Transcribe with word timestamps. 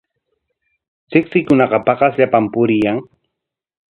Tsiktsikunaqa 1.09 1.79
paqasllapam 1.85 2.45
puriyan. 2.53 2.97